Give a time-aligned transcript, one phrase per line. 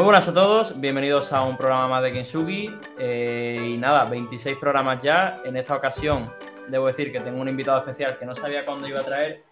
[0.00, 2.74] Muy buenas a todos, bienvenidos a un programa más de Kinsugi.
[2.98, 5.42] Eh, y nada, 26 programas ya.
[5.44, 6.32] En esta ocasión,
[6.68, 9.42] debo decir que tengo un invitado especial que no sabía cuándo iba a traer.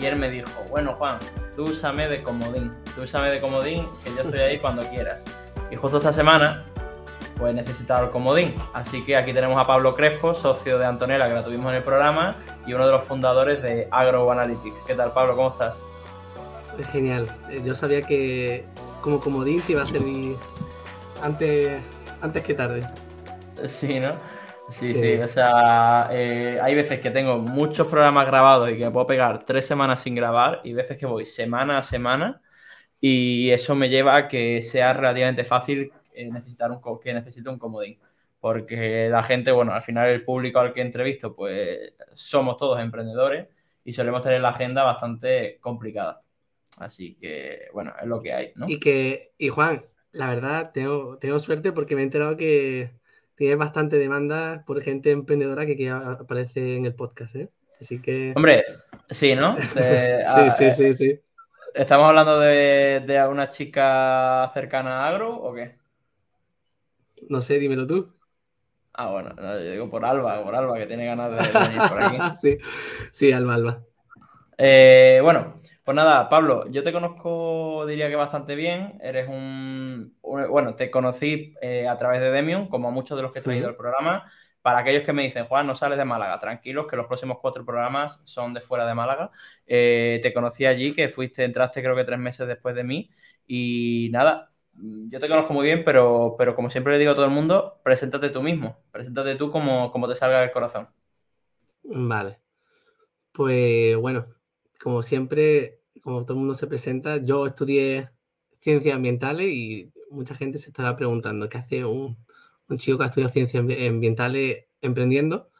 [0.00, 1.18] Y él me dijo: Bueno, Juan,
[1.54, 2.72] tú úsame de comodín.
[2.94, 5.22] Tú úsame de comodín, que yo estoy ahí cuando quieras.
[5.70, 6.64] Y justo esta semana,
[7.36, 8.54] pues necesitaba el comodín.
[8.72, 11.84] Así que aquí tenemos a Pablo Crespo, socio de Antonella, que la tuvimos en el
[11.84, 14.78] programa, y uno de los fundadores de Agro Analytics.
[14.86, 15.36] ¿Qué tal, Pablo?
[15.36, 15.78] ¿Cómo estás?
[16.90, 17.28] Genial.
[17.50, 18.64] Eh, yo sabía que
[19.00, 20.36] como comodín te iba a servir
[21.22, 21.80] antes,
[22.20, 22.86] antes que tarde.
[23.68, 24.14] Sí, ¿no?
[24.70, 28.90] Sí, sí, o sea, eh, hay veces que tengo muchos programas grabados y que me
[28.92, 32.40] puedo pegar tres semanas sin grabar y veces que voy semana a semana
[33.00, 37.58] y eso me lleva a que sea relativamente fácil eh, necesitar un, que necesite un
[37.58, 37.98] comodín.
[38.40, 43.48] Porque la gente, bueno, al final el público al que entrevisto, pues somos todos emprendedores
[43.84, 46.22] y solemos tener la agenda bastante complicada.
[46.80, 48.66] Así que, bueno, es lo que hay, ¿no?
[48.66, 52.90] Y que, y Juan, la verdad, tengo, tengo suerte porque me he enterado que
[53.34, 57.50] tienes bastante demanda por gente emprendedora que, aparece en el podcast, ¿eh?
[57.78, 58.32] Así que...
[58.34, 58.64] Hombre,
[59.10, 59.58] sí, ¿no?
[59.60, 61.20] sí, sí, sí, sí.
[61.74, 65.76] ¿Estamos hablando de, de una chica cercana a Agro o qué?
[67.28, 68.12] No sé, dímelo tú.
[68.94, 72.36] Ah, bueno, yo digo por Alba, por Alba, que tiene ganas de venir por aquí.
[72.40, 72.58] sí,
[73.12, 73.82] sí, Alba, Alba.
[74.56, 75.59] Eh, bueno,
[75.90, 78.96] pues nada, Pablo, yo te conozco, diría que bastante bien.
[79.02, 80.14] Eres un.
[80.22, 83.66] bueno, te conocí eh, a través de Demium, como muchos de los que he traído
[83.66, 84.30] al programa.
[84.62, 87.64] Para aquellos que me dicen, Juan, no sales de Málaga, tranquilos, que los próximos cuatro
[87.64, 89.32] programas son de fuera de Málaga.
[89.66, 93.10] Eh, te conocí allí, que fuiste, entraste creo que tres meses después de mí.
[93.48, 97.24] Y nada, yo te conozco muy bien, pero, pero como siempre le digo a todo
[97.24, 98.78] el mundo, preséntate tú mismo.
[98.92, 100.88] Preséntate tú como, como te salga del corazón.
[101.82, 102.38] Vale.
[103.32, 104.26] Pues bueno,
[104.80, 108.10] como siempre, como todo el mundo se presenta, yo estudié
[108.60, 112.16] ciencias ambientales y mucha gente se estará preguntando qué hace un,
[112.76, 115.50] chico que ha estudiado ciencias ambientales emprendiendo.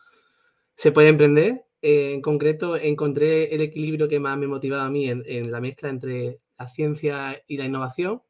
[0.76, 1.64] Se puede emprender.
[1.82, 5.88] Eh, en concreto, encontré el equilibrio que más me motivaba a mí en, la mezcla
[5.88, 8.22] entre la ciencia y la innovación,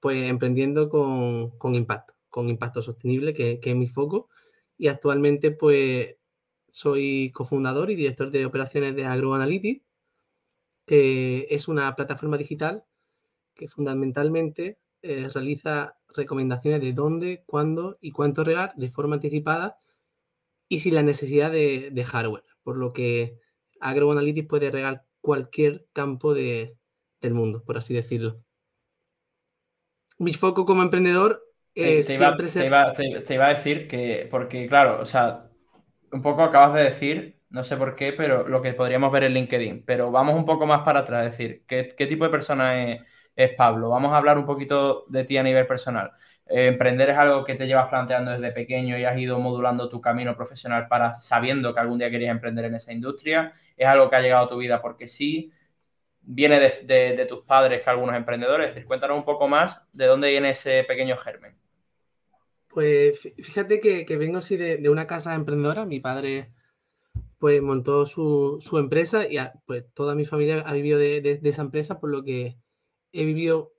[0.00, 4.28] pues emprendiendo con, impacto, con impacto sostenible, que, que, es mi foco.
[4.78, 6.16] Y actualmente, pues,
[6.70, 9.82] soy cofundador y director de operaciones de AgroAnalytics,
[10.86, 12.84] que es una plataforma digital
[13.54, 19.78] que fundamentalmente eh, realiza recomendaciones de dónde, cuándo y cuánto regar de forma anticipada
[20.68, 23.38] y sin la necesidad de, hardware, por lo que
[23.80, 26.76] AgroAnalytics puede regar cualquier campo del
[27.22, 28.42] mundo, por así decirlo.
[30.18, 31.42] Mi foco como emprendedor
[31.74, 32.64] te, iba, te,
[33.34, 35.50] iba, a decir que, porque claro, o sea,
[36.12, 39.34] un poco acabas de decir no sé por qué, pero lo que podríamos ver en
[39.34, 39.84] LinkedIn.
[39.84, 42.96] Pero vamos un poco más para atrás, es decir, ¿qué, tipo de persona
[43.36, 43.90] es, Pablo?
[43.90, 46.12] Vamos a hablar un poquito de ti a nivel personal.
[46.46, 50.00] Eh, emprender es algo que te llevas planteando desde pequeño y has ido modulando tu
[50.00, 53.52] camino profesional para sabiendo que algún día querías emprender en esa industria.
[53.76, 55.52] Es algo que ha llegado a tu vida porque sí.
[56.24, 58.68] Viene de, tus padres que algunos emprendedores.
[58.68, 61.56] Es decir, cuéntanos un poco más de dónde viene ese pequeño germen.
[62.68, 65.84] Pues fíjate que, vengo así de, una casa emprendedora.
[65.84, 66.50] Mi padre
[67.42, 69.36] pues montó su, empresa y
[69.66, 72.56] pues toda mi familia ha vivido de, esa empresa, por lo que
[73.10, 73.72] he vivido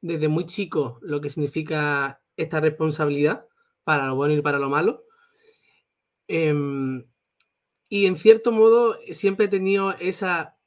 [0.00, 3.46] desde muy chico lo que significa esta responsabilidad
[3.84, 5.04] para lo bueno y para lo malo.
[6.26, 7.04] Em,
[7.88, 10.58] y en cierto modo siempre he tenido esa,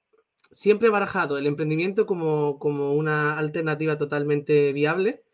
[0.51, 5.25] siempre he barajado el emprendimiento como, como una alternativa totalmente viable.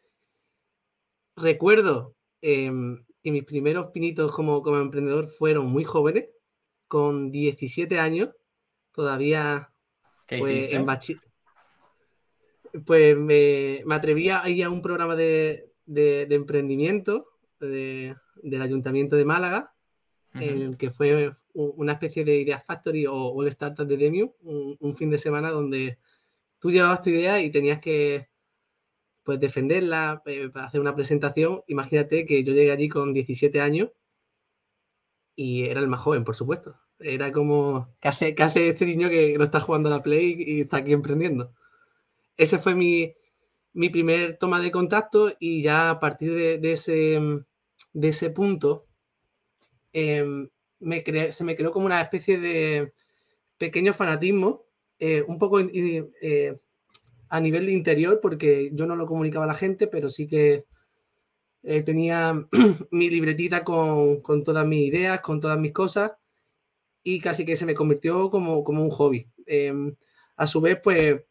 [1.36, 6.30] Recuerdo em, que mis primeros pinitos como, como emprendedor fueron muy jóvenes
[6.91, 8.31] con 17 años,
[8.91, 9.72] todavía
[10.28, 10.85] pues, en
[12.85, 17.30] Pues me, me, atrevía a ir a un programa de, emprendimiento
[17.62, 19.74] del Ayuntamiento de Málaga,
[20.33, 24.94] en el que fue una especie de Idea Factory o, el Startup de Demium, un,
[24.94, 25.98] fin de semana donde
[26.60, 28.27] tú llevabas tu idea y tenías que
[29.24, 31.62] pues defenderla, eh, para hacer una presentación.
[31.68, 33.92] Imagínate que yo llegué allí con 17 años
[35.38, 36.81] y era el más joven, por supuesto.
[37.03, 40.36] Era como, ¿qué hace, qué hace este niño que no está jugando a la Play
[40.38, 41.53] y está aquí emprendiendo?
[42.38, 43.13] Ese fue mi,
[43.74, 47.19] mi primer toma de contacto y ya a partir de, ese,
[47.94, 48.88] de ese punto
[49.94, 50.50] em,
[50.80, 52.94] me se me creó como una especie de
[53.57, 54.65] pequeño fanatismo,
[55.00, 56.59] eh, un poco eh,
[57.30, 60.65] a nivel de interior, porque yo no lo comunicaba a la gente, pero sí que
[61.63, 62.47] eh, tenía
[62.92, 66.12] mi libretita con, todas mis ideas, con todas mis cosas,
[67.03, 69.30] y casi que se me convirtió como, como un hobby.
[69.45, 69.95] Em,
[70.36, 71.21] a su vez, pues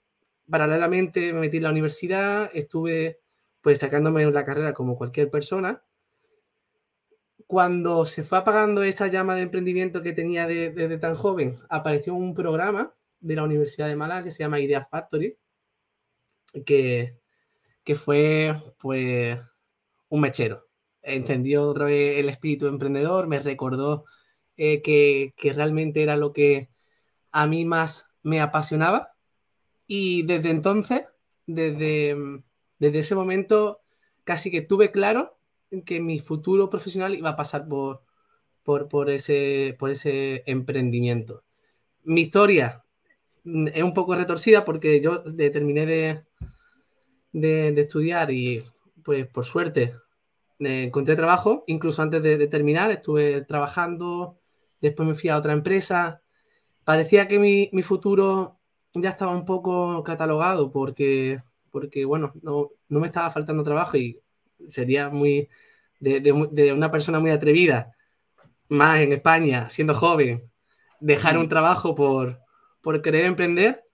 [0.48, 3.20] paralelamente me metí en la universidad, estuve
[3.60, 5.82] pues sacándome la carrera como cualquier persona.
[7.46, 12.34] Cuando se fue apagando esa llama de emprendimiento que tenía desde tan joven, apareció un
[12.34, 15.36] programa de la Universidad de Málaga que se llama Idea Factory,
[16.64, 17.18] que,
[17.84, 19.38] que fue pues
[20.08, 20.68] un mechero.
[21.02, 24.04] Encendió otra vez el espíritu emprendedor, me recordó
[24.62, 26.68] eh, que, que realmente era lo que
[27.32, 29.14] a mí más me apasionaba
[29.86, 31.04] y desde entonces,
[31.46, 32.14] desde,
[32.78, 33.80] desde ese momento,
[34.22, 35.38] casi que tuve claro
[35.86, 38.02] que mi futuro profesional iba a pasar por,
[38.62, 41.42] por, por, ese, por ese emprendimiento.
[42.04, 42.84] Mi historia
[43.72, 46.22] es un poco retorcida porque yo terminé de,
[47.32, 48.62] de, estudiar y
[49.02, 49.94] pues por suerte
[50.58, 54.39] encontré trabajo, incluso antes de, de, terminar estuve trabajando,
[54.80, 56.22] después me fui a otra empresa,
[56.84, 58.58] parecía que mi, mi, futuro
[58.94, 64.20] ya estaba un poco catalogado porque, porque bueno, no, no me estaba faltando trabajo y
[64.68, 65.48] sería muy
[66.00, 67.92] de, de, de, una persona muy atrevida,
[68.68, 70.50] más en España, siendo joven,
[71.00, 72.40] dejar un trabajo por,
[72.80, 73.84] por querer emprender.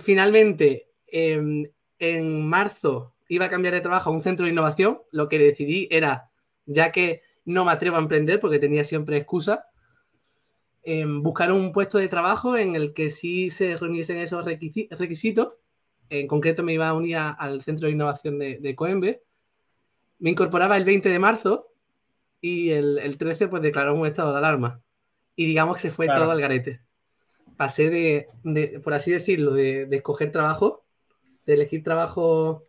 [0.00, 1.64] Finalmente, eh,
[1.98, 5.00] en marzo iba a cambiar de trabajo a un centro de innovación.
[5.10, 6.30] Lo que decidí era,
[6.66, 9.66] ya que no me atrevo a emprender porque tenía siempre excusa,
[11.20, 15.54] buscar un puesto de trabajo en el que sí se reuniesen esos requisitos.
[16.08, 19.22] En concreto me iba a unir al centro de innovación de, de Coembe.
[20.18, 21.68] Me incorporaba el 20 de marzo
[22.40, 24.82] y el, el 13 pues declaró un estado de alarma.
[25.36, 26.22] Y digamos que se fue claro.
[26.22, 26.80] todo al garete.
[27.56, 30.84] Pasé de, de, por así decirlo, de, de escoger trabajo
[31.48, 32.66] de elegir trabajo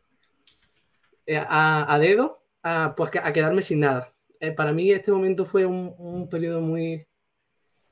[1.25, 4.13] eh, a, a dedo a, pues, a, quedarme sin nada.
[4.39, 7.05] Eh, para mí este momento fue un, un, periodo muy,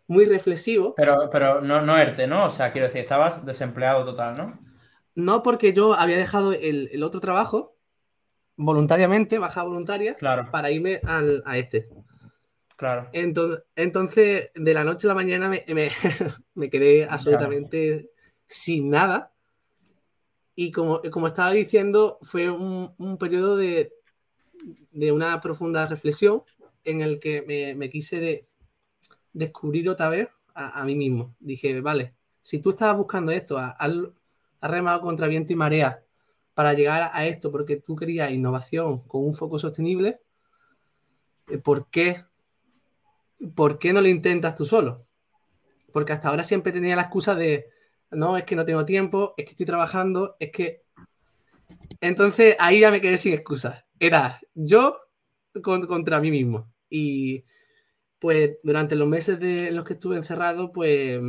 [0.07, 0.93] muy reflexivo.
[0.95, 2.45] Pero, pero no, no ERTE, ¿no?
[2.45, 4.59] O sea, quiero decir, estabas desempleado total, ¿no?
[5.15, 7.75] No, porque yo había dejado el, el otro trabajo
[8.55, 10.49] voluntariamente, baja voluntaria, claro.
[10.51, 11.87] para irme al, a este.
[12.75, 13.09] Claro.
[13.11, 15.89] Entonces, entonces, de la noche a la mañana me, me,
[16.55, 18.09] me quedé absolutamente claro.
[18.47, 19.33] sin nada.
[20.55, 23.93] Y como, como estaba diciendo, fue un, un periodo de,
[24.91, 26.43] de, una profunda reflexión
[26.83, 28.47] en el que me, me quise de,
[29.37, 31.35] descubrir otra vez a, mí mismo.
[31.39, 33.91] Dije, vale, si tú estabas buscando esto, has
[34.61, 36.03] remado contra viento y marea
[36.55, 40.19] para llegar a esto porque tú querías innovación con un foco sostenible,
[41.49, 42.25] eh, ¿por qué,
[43.53, 45.01] ¿por qué no lo intentas tú solo?
[45.93, 47.69] Porque hasta ahora siempre tenía la excusa de
[48.09, 50.83] no, es que no tengo tiempo, es que estoy trabajando, es que...
[52.01, 53.83] Entonces ahí ya me quedé sin excusas.
[53.99, 54.99] Era yo
[55.61, 56.71] con, contra mí mismo.
[56.89, 57.43] Y
[58.19, 61.19] pues durante los meses de, en los que estuve encerrado, pues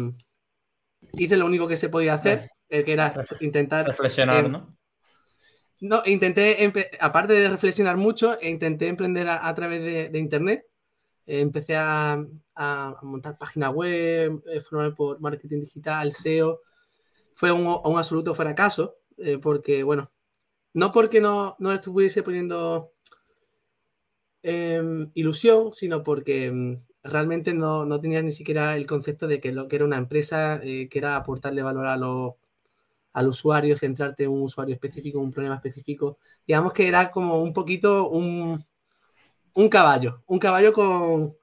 [1.13, 3.87] hice lo único que se podía hacer, eh, que era intentar...
[3.87, 4.79] Reflexionar, eh, ¿no?
[5.81, 10.65] No, intenté, aparte de reflexionar mucho, intenté emprender a, a través de, de Internet.
[11.25, 12.25] Eh, empecé a,
[12.57, 16.61] a, montar página web, eh, formarme por marketing digital, SEO,
[17.33, 20.11] fue un, un absoluto fracaso, eh, porque, bueno,
[20.73, 22.93] no porque no, no estuviese poniendo
[24.43, 29.53] eh, ilusión, sino porque eh, realmente no, no tenía ni siquiera el concepto de que
[29.53, 32.39] lo que era una empresa, eh, que era aportarle valor a lo,
[33.13, 36.19] al usuario, centrarte en un usuario específico, un problema específico.
[36.47, 38.65] Digamos que era como un poquito un,
[39.55, 41.35] un caballo, un caballo con,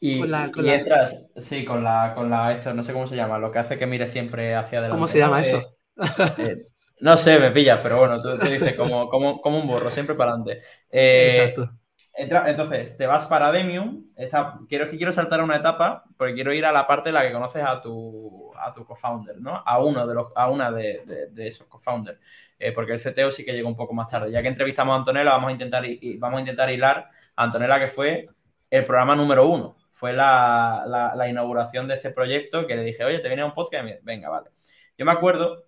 [0.00, 1.42] y, con la, con y entras, la...
[1.42, 3.86] sí, con la, con la, esto, no sé cómo se llama, lo que hace que
[3.86, 4.96] mire siempre hacia adelante.
[4.96, 5.42] ¿Cómo se llama ¿no?
[5.42, 5.58] eso?
[5.58, 6.66] Eh, eh,
[7.00, 10.14] no sé, me pillas, pero bueno, tú, tú dices como, como, como, un burro, siempre
[10.14, 10.62] para adelante.
[10.90, 11.72] Eh, Exacto.
[12.14, 14.04] Entra, entonces, te vas para Demium.
[14.16, 17.22] Esta, quiero, quiero saltar a una etapa porque quiero ir a la parte en la
[17.22, 19.62] que conoces a tu, a tu co-founder, ¿no?
[19.64, 22.18] A uno de los, a una de, de, de esos co-founders.
[22.58, 24.30] Eh, porque el CTO sí que llegó un poco más tarde.
[24.30, 25.82] Ya que entrevistamos a Antonella, vamos a intentar,
[26.18, 28.26] vamos a intentar hilar a Antonella, que fue
[28.68, 29.76] el programa número uno.
[29.90, 33.54] Fue la, la, la, inauguración de este proyecto que le dije, oye, te viene un
[33.54, 33.86] podcast.
[34.02, 34.50] Venga, vale.
[34.98, 35.64] Yo me acuerdo,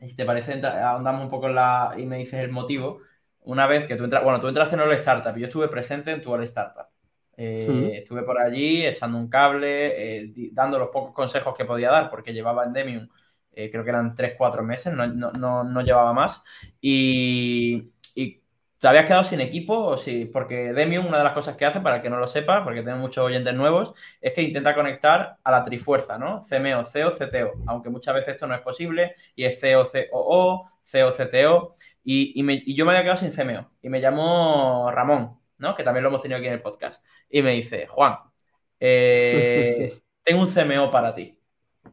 [0.00, 1.94] si te parece, ahondamos un poco en la.
[1.96, 3.00] y me dices el motivo
[3.46, 6.20] una vez que tú entras, bueno, tú entraste en All Startup yo estuve presente en
[6.20, 6.86] tu All Startup.
[7.36, 7.96] Eh, sí.
[7.96, 12.32] Estuve por allí echando un cable, eh, dando los pocos consejos que podía dar, porque
[12.32, 13.08] llevaba en Demium,
[13.52, 16.42] eh, creo que eran 3-4 meses, no, no, no, no, llevaba más.
[16.80, 18.42] Y, y,
[18.78, 21.96] te habías quedado sin equipo, sí, porque Demium, una de las cosas que hace, para
[21.96, 25.50] el que no lo sepa, porque tenemos muchos oyentes nuevos, es que intenta conectar a
[25.50, 26.42] la trifuerza, ¿no?
[26.42, 31.12] CMO, CEO, CTO, aunque muchas veces esto no es posible, y es CEO, COO, CEO,
[31.12, 31.74] CTO.
[32.04, 33.70] Y, y, me, y, yo me había quedado sin CMO.
[33.82, 35.74] Y me llamó Ramón, ¿no?
[35.74, 37.04] Que también lo hemos tenido aquí en el podcast.
[37.30, 38.16] Y me dice, Juan,
[38.78, 39.92] eh,
[40.22, 41.40] tengo un CMO para ti.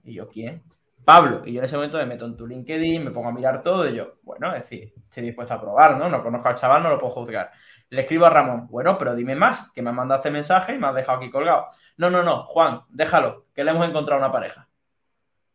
[0.04, 0.64] Y yo, ¿quién?
[1.04, 3.62] Pablo, y yo en ese momento me meto en tu LinkedIn, me pongo a mirar
[3.62, 6.10] todo y yo, bueno, es decir, estoy dispuesto a probar, ¿no?
[6.10, 7.52] No conozco al chaval, no lo puedo juzgar.
[7.90, 10.80] Le escribo a Ramón, bueno, pero dime más, que me has mandado este mensaje y
[10.80, 11.68] me has dejado aquí colgado.
[11.98, 14.68] No, no, no, Juan, déjalo, que le hemos encontrado una pareja.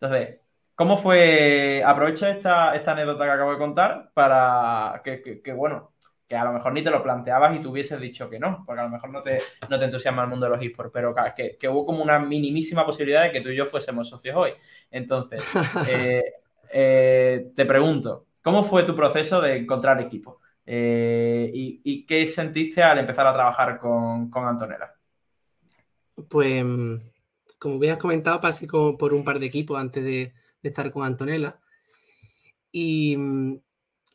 [0.00, 0.40] Entonces,
[0.74, 1.82] ¿cómo fue?
[1.84, 5.92] Aprovecho esta, esta anécdota que acabo de contar para que, bueno,
[6.28, 8.80] que a lo mejor ni te lo planteabas y tú hubieses dicho que no, porque
[8.80, 11.56] a lo mejor no te, no te entusiasma el mundo de los esports, pero que,
[11.58, 14.52] que, hubo como una minimísima posibilidad de que tú y yo fuésemos socios hoy.
[14.90, 15.42] Entonces,
[15.88, 16.22] eh,
[16.72, 20.40] eh, te pregunto, ¿cómo fue tu proceso de encontrar equipo?
[20.64, 24.94] Eh, y, qué sentiste al empezar a trabajar con, Antonella?
[26.28, 26.64] Pues,
[27.58, 31.58] como habías comentado, pasé por un par de equipos antes de, estar con Antonella.
[32.70, 33.16] Y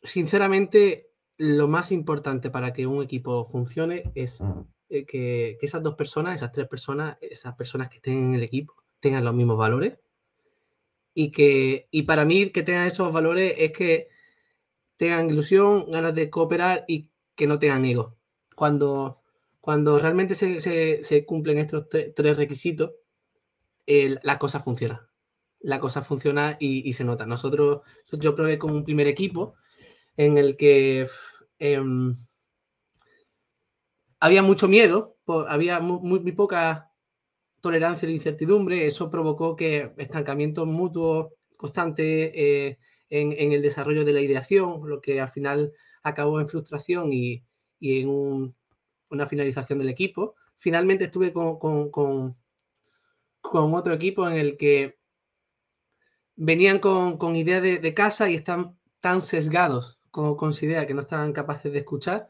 [0.02, 4.38] sinceramente, lo más importante para que un equipo funcione es
[4.88, 8.74] que, que, esas dos personas, esas tres personas, esas personas que estén en el equipo,
[9.00, 9.98] tengan los mismos valores.
[11.14, 14.08] Y que, y para mí, que tengan esos valores es que
[14.96, 18.16] tengan ilusión, ganas de cooperar y que no tengan ego.
[18.56, 19.20] Cuando,
[19.60, 22.92] cuando realmente se, cumplen estos tres requisitos,
[23.86, 25.08] la cosa funciona.
[25.60, 27.26] La cosa funciona y, se nota.
[27.26, 29.54] Nosotros, yo probé con un primer equipo
[30.16, 31.08] en el que
[31.58, 32.14] em,
[34.20, 35.16] había mucho miedo,
[35.48, 36.90] había muy, poca
[37.64, 42.78] tolerancia a la incertidumbre, eso provocó que estancamiento mutuo constante, eh,
[43.08, 47.42] en, el desarrollo de la ideación, lo que al final acabó en frustración y,
[47.80, 48.54] en
[49.08, 50.34] una finalización del equipo.
[50.56, 51.58] Finalmente estuve con,
[51.90, 52.36] con,
[53.42, 54.98] otro equipo en el que
[56.36, 61.00] venían con, ideas de, casa y están tan sesgados con, con su idea que no
[61.00, 62.28] estaban capaces de escuchar.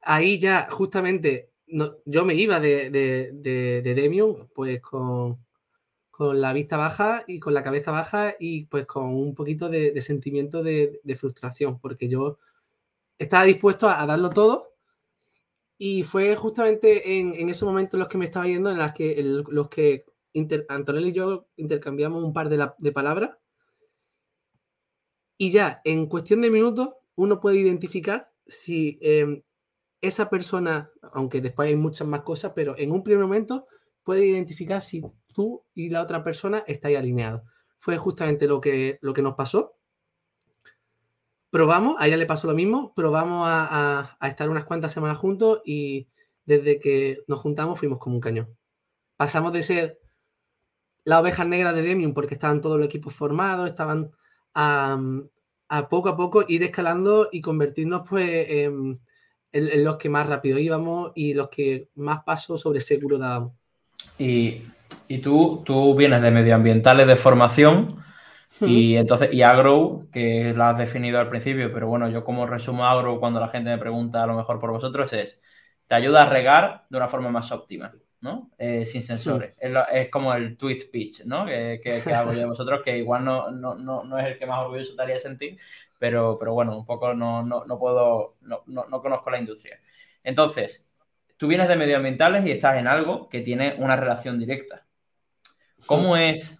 [0.00, 5.44] Ahí ya justamente yo me iba de, de, de Demium pues con,
[6.14, 10.00] con la vista baja y con la cabeza baja y pues con un poquito de,
[10.00, 12.38] sentimiento de, frustración, porque yo
[13.18, 14.74] estaba dispuesto a, darlo todo
[15.76, 18.92] y fue justamente en, en esos momentos en los que me estaba yendo, en las
[18.92, 20.04] que, los que
[20.68, 23.36] Antonella y yo intercambiamos un par de, de palabras
[25.36, 29.42] y ya en cuestión de minutos uno puede identificar si em,
[30.06, 33.66] esa persona, aunque después hay muchas más cosas, pero en un primer momento
[34.02, 37.42] puede identificar si tú y la otra persona estáis alineados.
[37.76, 39.76] Fue justamente lo que, lo que nos pasó.
[41.50, 46.08] Probamos, a ella le pasó lo mismo, probamos a, estar unas cuantas semanas juntos y
[46.44, 48.56] desde que nos juntamos fuimos como un cañón.
[49.16, 50.00] Pasamos de ser
[51.04, 54.10] la oveja negra de Demium porque estaban todos los equipos formados, estaban
[54.54, 54.98] a,
[55.68, 59.00] a poco a poco ir escalando y convertirnos pues en,
[59.54, 63.52] en, los que más rápido íbamos y los que más pasos sobre seguro dábamos.
[64.18, 64.62] Y
[65.08, 68.02] y tú, tú vienes de medioambientales de formación
[68.60, 72.86] y entonces, y agro, que lo has definido al principio, pero bueno, yo como resumo
[72.86, 75.40] agro cuando la gente me pregunta a lo mejor por vosotros es,
[75.88, 78.50] te ayuda a regar de una forma más óptima, ¿no?
[78.56, 79.56] Eh, sin sensores.
[79.60, 81.44] Es, como el tweet pitch, ¿no?
[81.44, 84.46] Que, que, hago yo de vosotros, que igual no, no, no, no, es el que
[84.46, 85.58] más orgulloso estaría sentir,
[86.04, 89.80] pero, pero bueno, un poco no, no, no puedo, no, no conozco la industria.
[90.22, 90.84] Entonces,
[91.38, 94.86] tú vienes de medioambientales y estás en algo que tiene una relación directa.
[95.86, 96.58] ¿Cómo es,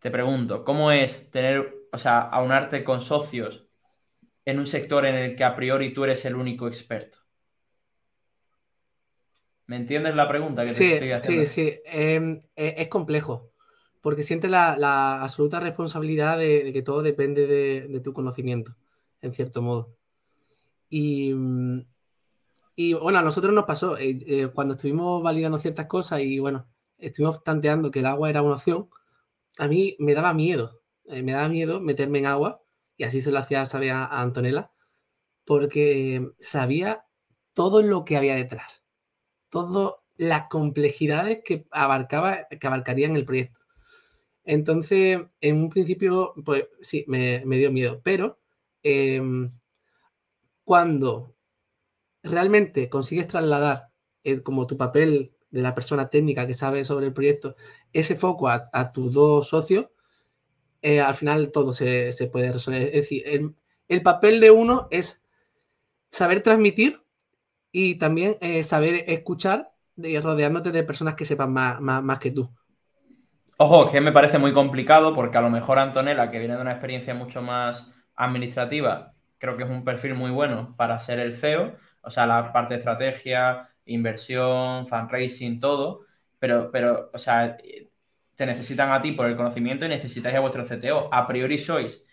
[0.00, 3.64] te pregunto, cómo es tener, o sea, aunarte con socios
[4.44, 7.18] en un sector en el que a priori tú eres el único experto?
[9.66, 11.44] ¿Me entiendes la pregunta que te estoy haciendo?
[11.44, 13.52] Sí, sí, em, e, es complejo,
[14.00, 18.76] porque sientes la, absoluta responsabilidad de, que todo depende de, tu conocimiento,
[19.20, 19.96] en cierto modo.
[20.88, 21.34] Y,
[22.80, 26.68] y bueno, a nosotros nos pasó, eh, eh, cuando estuvimos validando ciertas cosas y bueno,
[26.96, 28.88] estuvimos tanteando que el agua era una opción,
[29.58, 32.62] a mí me daba miedo, eh, me daba miedo meterme en agua,
[32.96, 34.70] y así se lo hacía saber a, Antonella,
[35.44, 37.04] porque sabía
[37.52, 38.84] todo lo que había detrás,
[39.48, 43.57] todas las complejidades que, abarcaba, que abarcarían el proyecto.
[44.48, 48.38] Entonces, en un principio, pues sí, me, dio miedo, pero
[48.82, 49.50] em,
[50.64, 51.34] cuando
[52.22, 53.90] realmente consigues trasladar
[54.24, 57.56] eh, como tu papel de la persona técnica que sabe sobre el proyecto,
[57.92, 59.88] ese foco a, tus dos socios,
[60.80, 62.84] eh, al final todo se, puede resolver.
[62.84, 65.26] Es decir, el, papel de uno es
[66.10, 67.02] saber transmitir
[67.70, 72.50] y también eh, saber escuchar y rodeándote de personas que sepan más, que tú.
[73.60, 76.70] Ojo, que me parece muy complicado porque a lo mejor Antonella, que viene de una
[76.72, 81.76] experiencia mucho más administrativa, creo que es un perfil muy bueno para ser el CEO,
[82.02, 86.02] o sea, la parte de estrategia, inversión, fundraising, todo,
[86.38, 87.56] pero, pero, o sea,
[88.36, 91.08] te necesitan a ti por el conocimiento y necesitáis a vuestro CTO.
[91.12, 92.04] A priori sois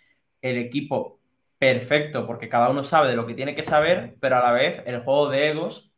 [0.42, 1.20] el equipo
[1.60, 4.82] perfecto porque cada uno sabe de lo que tiene que saber, pero a la vez
[4.86, 5.92] el juego de egos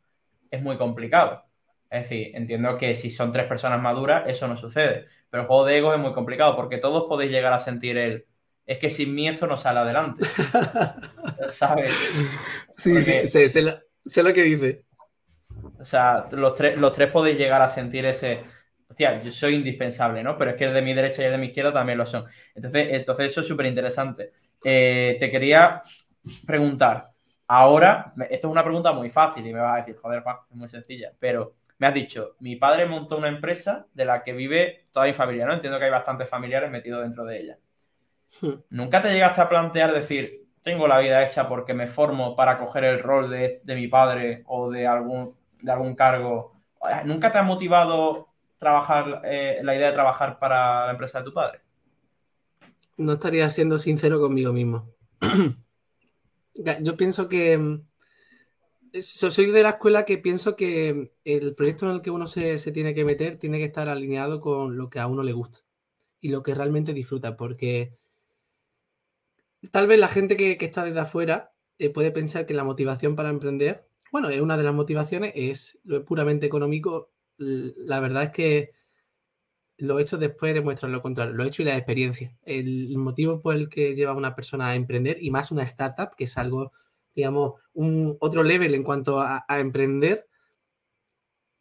[0.50, 1.44] es muy complicado.
[1.90, 5.06] Es decir, entiendo que si son tres personas maduras, eso no sucede.
[5.30, 8.26] Pero el juego de egos es muy complicado porque todos podéis llegar a sentir el.
[8.66, 10.24] Es que sin mí esto no sale adelante.
[11.50, 11.92] ¿Sabes?
[12.76, 14.84] Sí, sí, sé, lo, que dice.
[15.78, 18.44] O sea, los tres, los tres podéis llegar a sentir ese.
[18.88, 20.36] Hostia, yo soy indispensable, ¿no?
[20.38, 22.24] Pero es que el de mi derecha y el de mi izquierda también lo son.
[22.54, 24.32] Entonces, entonces eso es súper interesante.
[24.64, 25.82] Eh, te quería
[26.46, 27.10] preguntar.
[27.46, 30.68] Ahora, esto es una pregunta muy fácil y me vas a decir, joder, es muy
[30.68, 35.06] sencilla, pero me has dicho, mi padre montó una empresa de la que vive toda
[35.06, 35.54] mi familia, ¿no?
[35.54, 37.58] Entiendo que hay bastantes familiares metidos dentro de ella.
[38.40, 38.54] Hmm.
[38.70, 42.84] ¿Nunca te llegaste a plantear decir, tengo la vida hecha porque me formo para coger
[42.84, 46.60] el rol de, mi padre o de algún, de algún cargo?
[47.04, 51.32] ¿Nunca te ha motivado trabajar, eh, la idea de trabajar para la empresa de tu
[51.32, 51.60] padre?
[52.96, 54.90] No estaría siendo sincero conmigo mismo.
[56.80, 57.78] Yo pienso que
[59.00, 62.94] soy de la escuela que pienso que el proyecto en el que uno se, tiene
[62.94, 65.60] que meter tiene que estar alineado con lo que a uno le gusta
[66.20, 67.96] y lo que realmente disfruta, porque
[69.70, 73.30] tal vez la gente que, está desde afuera eh, puede pensar que la motivación para
[73.30, 77.12] emprender, bueno, es una de las motivaciones, es lo puramente económico.
[77.36, 78.72] La verdad es que
[79.76, 82.36] lo hecho después demuestran lo contrario, lo hecho y la experiencia.
[82.42, 86.16] El motivo por el que lleva a una persona a emprender y más una startup,
[86.16, 86.72] que es algo
[87.18, 90.28] digamos, un otro level en cuanto a, emprender,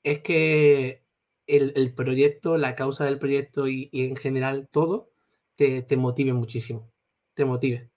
[0.03, 1.03] es que
[1.47, 5.09] el, proyecto, la causa del proyecto y, en general todo
[5.55, 6.91] te, motive muchísimo,
[7.33, 7.89] te motive.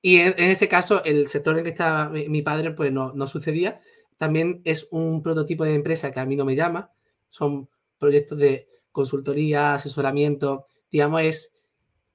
[0.00, 3.26] Y en, ese caso, el sector en el que está mi, padre, pues no, no
[3.26, 3.80] sucedía.
[4.16, 6.92] También es un prototipo de empresa que a mí no me llama.
[7.28, 11.52] Son proyectos de consultoría, asesoramiento, digamos, es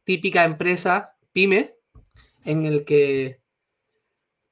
[0.05, 1.75] típica empresa pyme
[2.45, 3.38] en el que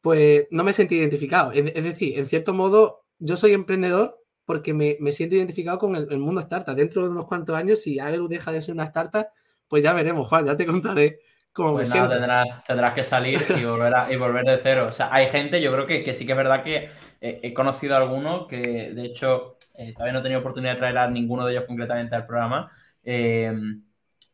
[0.08, 1.52] pues no me sentí identificado.
[1.52, 6.39] Es, decir, en cierto modo, yo soy emprendedor porque me, siento identificado con el, mundo
[6.39, 6.76] startup.
[6.76, 9.28] Dentro de unos cuantos años, si Agru deja de ser una startup,
[9.67, 11.20] pues ya veremos, Juan, ya te contaré
[11.52, 14.88] cómo pues me nada, Tendrás, que salir y volver, y volver de cero.
[14.89, 16.89] O sea, hay gente, yo creo que, sí que es verdad que
[17.20, 20.98] he conocido a alguno que, de hecho, eh, todavía no he tenido oportunidad de traer
[21.00, 22.72] a ninguno de ellos concretamente al programa,
[23.04, 23.54] eh,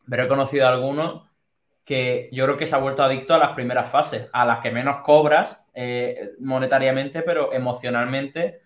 [0.08, 1.32] pero he conocido a alguno
[1.84, 4.70] que yo creo que se ha vuelto adicto a las primeras fases, a las que
[4.70, 8.62] menos cobras eh, monetariamente, pero emocionalmente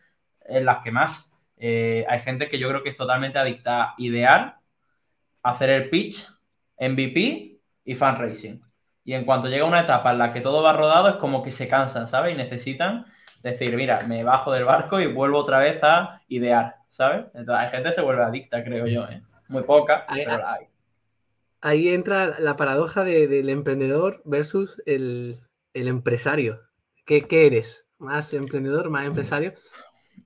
[0.46, 1.32] en las que más.
[1.58, 4.60] Eh, hay gente que yo creo que es totalmente adicta a idear,
[5.44, 6.28] hacer el pitch,
[6.80, 8.62] MVP y fundraising.
[9.04, 11.52] Y en cuanto llega una etapa en la que todo va rodado, es como que
[11.52, 12.34] se cansan, ¿sabes?
[12.34, 13.06] Y necesitan
[13.42, 17.26] decir, mira, me bajo del barco y vuelvo otra vez a idear, ¿sabes?
[17.34, 19.22] Entonces, hay gente que se vuelve adicta, creo yo, ¿eh?
[19.48, 20.68] Muy poca, pero la hay
[21.62, 25.40] ahí entra la paradoja del emprendedor versus el,
[25.74, 26.62] empresario.
[27.08, 27.88] ¿Qué, eres?
[28.00, 29.54] ¿Más emprendedor, más empresario?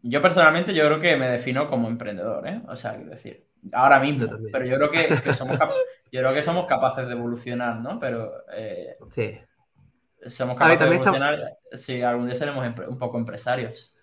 [0.01, 2.63] Yo personalmente yo creo que me defino como emprendedor, ¿eh?
[2.67, 5.59] O sea, quiero decir, ahora mismo, pero yo creo que, somos,
[6.11, 7.99] yo creo que somos capaces de evolucionar, ¿no?
[7.99, 9.37] Pero eh, sí.
[10.25, 13.93] somos capaces de evolucionar si algún día seremos un poco empresarios.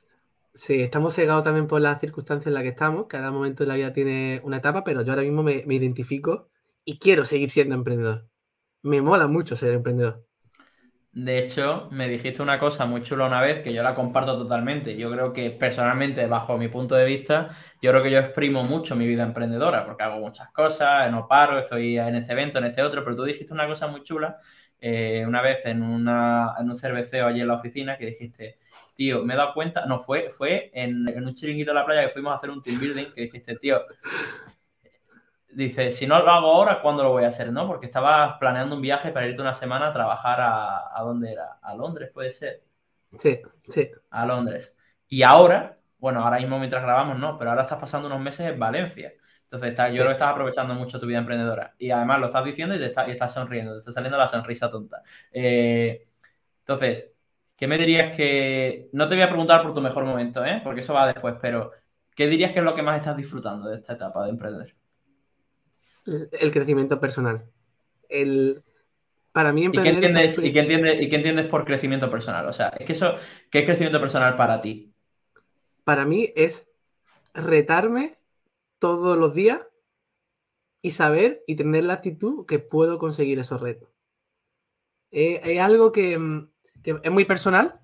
[0.55, 3.07] Sí, estamos cegados también por las circunstancias en las que estamos.
[3.09, 6.49] Cada momento de la vida tiene una etapa, pero yo ahora mismo me, me identifico
[6.85, 8.29] y quiero seguir siendo emprendedor.
[8.83, 10.28] Me mola mucho ser emprendedor.
[11.13, 14.97] De hecho, me dijiste una cosa muy chula una vez que yo la comparto totalmente.
[14.97, 18.95] Yo creo que personalmente, bajo mi punto de vista, yo creo que yo exprimo mucho
[18.95, 22.83] mi vida emprendedora porque hago muchas cosas, no paro, estoy en este evento, en este
[22.83, 24.39] otro, pero tú dijiste una cosa muy chula
[24.81, 28.59] eh, una vez en, una, en un cerveceo allí en la oficina que dijiste,
[28.95, 32.03] tío, me he dado cuenta, no, fue, fue en, en un chiringuito de la playa
[32.03, 33.83] que fuimos a hacer un team building que dijiste, tío,
[35.65, 37.53] dice, si no lo hago ahora, ¿cuándo lo voy a hacer?
[37.53, 37.67] ¿No?
[37.67, 41.59] Porque estabas planeando un viaje para irte una semana a trabajar a, ¿a dónde era?
[41.63, 42.63] ¿A Londres puede ser?
[43.17, 43.91] Sí, sí.
[44.11, 44.77] A Londres.
[45.09, 48.59] Y ahora, bueno, ahora mismo mientras grabamos, no, pero ahora estás pasando unos meses en
[48.59, 49.13] Valencia.
[49.45, 51.75] Entonces, está, yo creo que estás aprovechando mucho tu vida emprendedora.
[51.79, 54.29] Y además lo estás diciendo y, te está, y estás sonriendo, te está saliendo la
[54.29, 55.03] sonrisa tonta.
[55.33, 56.07] Eh,
[56.61, 57.13] entonces,
[57.57, 58.91] ¿qué me dirías que...
[58.93, 60.61] No te voy a preguntar por tu mejor momento, ¿eh?
[60.63, 61.73] Porque eso va después, pero
[62.15, 64.78] ¿qué dirías que es lo que más estás disfrutando de esta etapa de emprender?
[66.33, 67.45] El crecimiento personal.
[68.09, 68.63] El,
[69.33, 72.47] para mí, ¿Y qué, entiendes, ¿y, qué entiendes, ¿Y qué entiendes por crecimiento personal?
[72.47, 73.17] O sea, es que eso,
[73.51, 74.93] ¿qué es crecimiento personal para ti?
[75.85, 76.69] Para mí es
[77.35, 78.19] retarme
[78.79, 79.61] todos los días
[80.83, 83.89] y saber y tener la actitud que puedo conseguir esos retos.
[85.11, 86.19] Eh, es algo que,
[86.85, 87.81] es muy personal,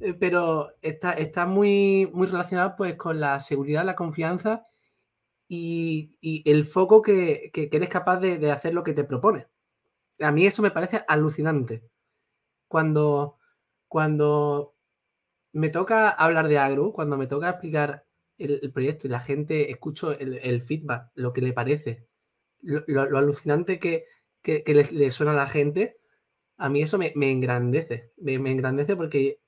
[0.00, 4.66] eh, pero está, está muy, muy relacionado pues, con la seguridad, la confianza
[5.48, 9.46] y, el foco que, eres capaz de, hacer lo que te propone.
[10.20, 11.82] A mí eso me parece alucinante.
[12.68, 13.38] Cuando,
[13.88, 14.74] cuando
[15.52, 18.06] me toca hablar de agro, cuando me toca explicar
[18.38, 22.06] el, proyecto y la gente escucho el, feedback, lo que le parece,
[22.60, 24.06] lo, alucinante que,
[24.44, 25.98] le, suena a la gente,
[26.56, 28.12] a mí eso me, engrandece.
[28.16, 29.40] Me, engrandece porque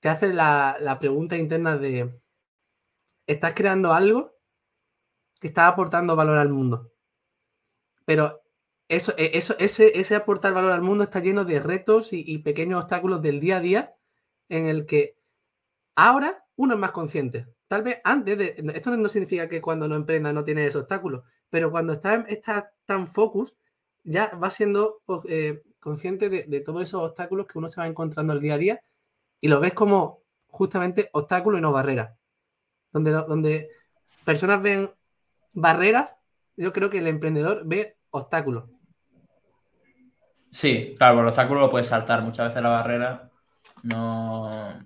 [0.00, 2.14] te hace la, la pregunta interna de,
[3.26, 4.33] ¿estás creando algo?
[5.52, 6.90] Que aportando valor al mundo.
[8.04, 8.42] Pero
[8.88, 12.82] eso, e, eso, ese, ese aportar valor al mundo está lleno de retos y, pequeños
[12.82, 13.94] obstáculos del día a día
[14.48, 15.16] en el que
[15.96, 17.46] ahora uno es más consciente.
[17.68, 18.72] Tal vez antes de.
[18.74, 22.72] Esto no significa que cuando no emprenda no tiene esos obstáculos, pero cuando está, está
[22.84, 23.54] tan focus,
[24.02, 28.32] ya va siendo pues, eh, consciente de, todos esos obstáculos que uno se va encontrando
[28.32, 28.80] el día a día
[29.40, 32.16] y lo ves como justamente obstáculos y no barreras.
[32.92, 33.70] Donde, donde
[34.24, 34.90] personas ven
[35.54, 36.16] barreras,
[36.56, 38.64] yo creo que el emprendedor ve obstáculos.
[40.50, 42.22] Sí, claro, el obstáculo lo puedes saltar.
[42.22, 43.30] Muchas veces la barrera
[43.82, 44.78] no.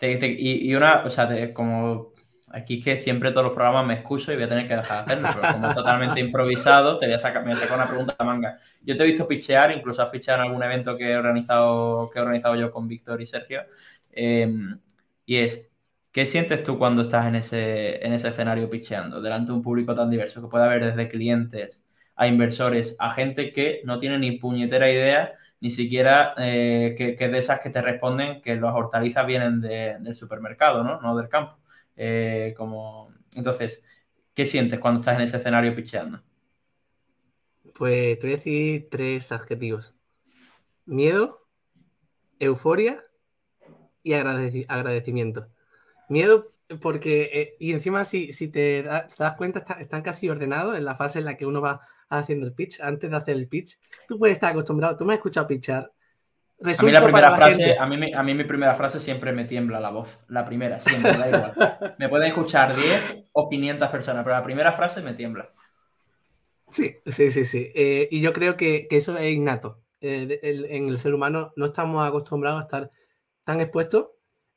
[0.00, 2.12] y, una, o sea, como
[2.52, 5.04] aquí es que siempre todos los programas me excuso y voy a tener que dejar
[5.04, 7.78] de hacerlo, pero como es totalmente improvisado, te voy a sacar, me voy a sacar
[7.78, 8.58] una pregunta a manga.
[8.82, 12.18] Yo te he visto pichear, incluso has picheado en algún evento que he organizado, que
[12.18, 13.62] he organizado yo con Víctor y Sergio.
[14.12, 14.48] Eh,
[15.26, 15.69] y es,
[16.12, 19.94] ¿Qué sientes tú cuando estás en ese, en ese escenario pitcheando, delante de un público
[19.94, 21.84] tan diverso, que puede haber desde clientes
[22.16, 27.38] a inversores, a gente que no tiene ni puñetera idea, ni siquiera eh, que, de
[27.38, 31.00] esas que te responden que las hortalizas vienen del supermercado, ¿no?
[31.00, 31.58] No del campo.
[31.96, 33.12] Eh, como...
[33.36, 33.84] Entonces,
[34.34, 36.22] ¿qué sientes cuando estás en ese escenario pitcheando?
[37.74, 39.94] Pues te voy a decir tres adjetivos.
[40.86, 41.46] Miedo,
[42.38, 43.04] euforia
[44.02, 45.46] y agradecimiento.
[46.10, 50.94] Miedo porque, eh, y encima si, si te, das cuenta, están casi ordenados en la
[50.94, 53.78] fase en la que uno va haciendo el pitch, antes de hacer el pitch.
[54.08, 55.90] Tú puedes estar acostumbrado, tú me has escuchado pitchar.
[56.62, 59.80] A mí, la primera frase, a, mí, a mí mi primera frase siempre me tiembla
[59.80, 60.18] la voz.
[60.28, 61.94] La primera, siempre, da igual.
[61.98, 65.50] me pueden escuchar 10 o 500 personas, pero la primera frase me tiembla.
[66.68, 67.72] Sí, sí, sí, sí.
[67.74, 69.80] Eh, y yo creo que, eso es innato.
[70.02, 72.90] Eh, en el ser humano no estamos acostumbrados a estar
[73.44, 74.08] tan expuestos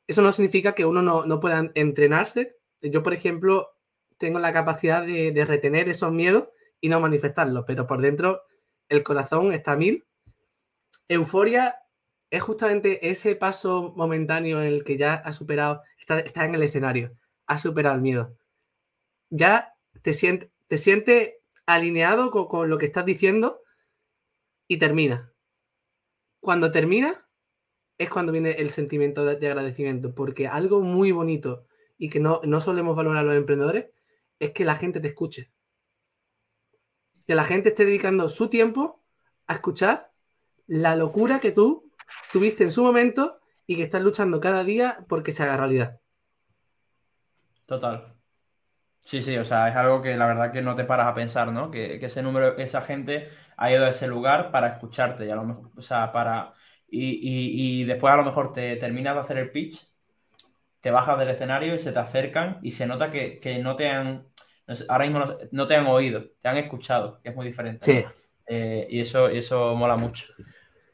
[0.06, 2.56] eso no significa que uno no, no pueda entrenarse.
[2.80, 3.74] Yo, por ejemplo,
[4.18, 6.48] tengo la capacidad de, retener esos miedos
[6.80, 8.42] y no manifestarlos, pero por dentro
[8.88, 10.04] el corazón está mil.
[11.08, 11.76] Euforia
[12.30, 16.62] es justamente ese paso momentáneo en el que ya ha superado, está, está en el
[16.62, 18.36] escenario, ha superado el miedo.
[19.30, 23.60] Ya te sientes te siente alineado con, con, lo que estás diciendo
[24.66, 25.32] y termina.
[26.40, 27.23] Cuando termina,
[27.98, 32.60] es cuando viene el sentimiento de, agradecimiento, porque algo muy bonito y que no, no
[32.60, 33.86] solemos valorar los emprendedores
[34.38, 35.52] es que la gente te escuche.
[37.26, 39.02] Que la gente esté dedicando su tiempo
[39.46, 40.12] a escuchar
[40.66, 41.92] la locura que tú
[42.32, 46.00] tuviste en su momento y que estás luchando cada día porque se haga realidad.
[47.66, 48.14] Total.
[49.02, 51.52] Sí, sí, o sea, es algo que la verdad que no te paras a pensar,
[51.52, 51.70] ¿no?
[51.70, 55.36] Que, que ese número, esa gente ha ido a ese lugar para escucharte y a
[55.36, 56.54] lo mejor, o sea, para,
[56.88, 59.86] y, después a lo mejor te terminas de hacer el pitch,
[60.80, 64.26] te bajas del escenario y se te acercan y se nota que, no te han,
[64.88, 67.84] ahora mismo no, te han oído, te han escuchado, que es muy diferente.
[67.84, 68.04] Sí.
[68.46, 70.26] Eh, y eso, eso mola mucho.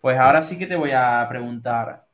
[0.00, 2.06] Pues ahora sí que te voy a preguntar,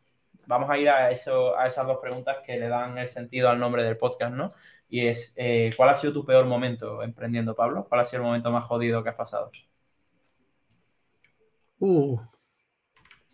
[0.47, 3.59] vamos a ir a, eso, a esas dos preguntas que le dan el sentido al
[3.59, 4.55] nombre del podcast, ¿no?
[4.89, 7.87] Y es, eh, ¿cuál ha sido tu peor momento emprendiendo, Pablo?
[7.89, 9.51] ¿Cuál ha sido el momento más jodido que has pasado?
[11.79, 12.19] Uh,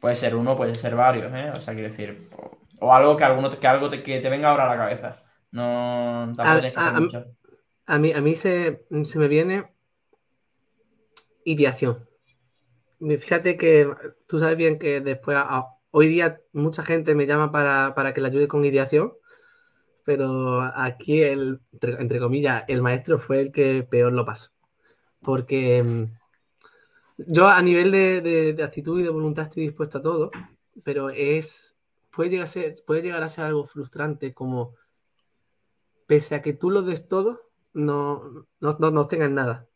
[0.03, 1.53] Puede ser uno, puede ser varios, ¿eh?
[1.53, 2.29] O sea, quiero decir,
[2.81, 5.23] o, algo que alguno que algo te, que te venga ahora a la cabeza.
[5.53, 7.25] No, tampoco tienes que hacer mucho.
[7.87, 9.73] A mí, a mí se, me viene
[11.45, 12.09] ideación.
[12.99, 13.88] Fíjate que
[14.27, 15.38] tú sabes bien que después,
[15.93, 19.12] hoy día mucha gente me llama para, que le ayude con ideación,
[20.03, 24.51] pero aquí, el, entre comillas, el maestro fue el que peor lo pasó.
[25.21, 26.21] Porque mm,
[27.26, 30.30] yo a nivel de, actitud y de voluntad estoy dispuesto a todo,
[30.85, 31.76] pero es
[32.11, 34.74] puede llegar a ser, puede llegar a ser algo frustrante como
[36.06, 37.40] pese a que tú lo des todo,
[37.72, 39.66] no, no, no, tengas nada.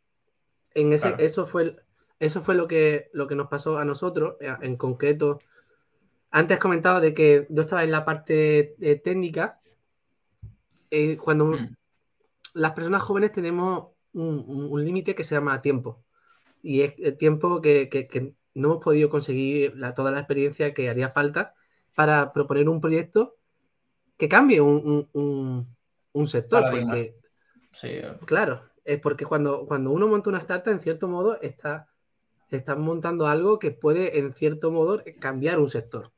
[0.75, 1.77] En ese, eso fue,
[2.21, 5.39] eso fue lo, que, lo que nos pasó a nosotros, eh, en concreto.
[6.31, 9.61] Antes comentaba de que yo estaba en la parte eh, técnica.
[10.91, 11.75] Eh, cuando mm.
[12.55, 16.06] las personas jóvenes tenemos un límite que se llama tiempo
[16.67, 21.55] y es el tiempo que, no hemos podido conseguir toda la experiencia que haría falta
[21.95, 23.37] para proponer un proyecto
[24.17, 25.07] que cambie un,
[26.27, 26.65] sector.
[26.71, 27.15] Porque
[27.81, 28.01] Sí.
[28.25, 31.89] Claro, es porque cuando, cuando uno monta una startup, en cierto modo, está,
[32.51, 36.11] está montando algo que puede, en cierto modo, cambiar un sector.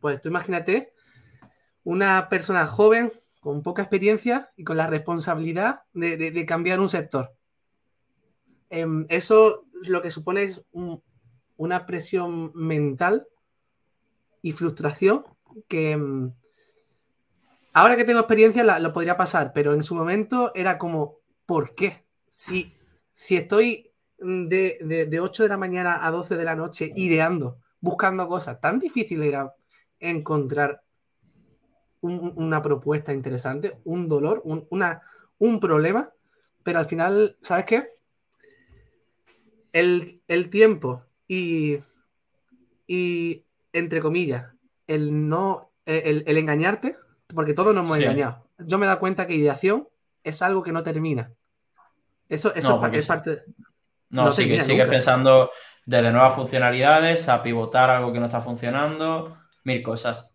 [0.00, 0.94] Pues tú imagínate
[1.84, 7.34] una persona joven con poca experiencia y con la responsabilidad de, cambiar un sector.
[8.70, 10.64] Em, eso lo que supone es
[11.56, 13.26] una presión mental
[14.42, 15.24] y frustración
[15.68, 16.32] que em,
[17.72, 22.06] ahora que tengo experiencia lo podría pasar, pero en su momento era como, ¿por qué?
[22.28, 22.74] Si,
[23.12, 28.28] si estoy de, de, 8 de la mañana a 12 de la noche ideando, buscando
[28.28, 29.54] cosas, tan difícil era
[29.98, 30.82] encontrar
[32.00, 35.02] una propuesta interesante, un dolor, un, una,
[35.38, 36.12] un problema,
[36.62, 37.95] pero al final, ¿sabes qué?
[39.78, 41.78] El, tiempo y,
[42.86, 44.46] y, entre comillas,
[44.86, 46.96] el no, el, engañarte,
[47.34, 48.46] porque todos nos hemos engañado.
[48.58, 49.88] Yo me he dado cuenta que ideación
[50.24, 51.32] es algo que no termina.
[52.28, 53.42] Eso, eso es, parte...
[54.08, 55.50] No, sigue, sigue pensando
[55.84, 60.30] desde nuevas funcionalidades a pivotar algo que no está funcionando, mil cosas.